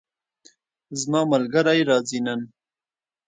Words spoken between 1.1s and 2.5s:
ملګری راځي نن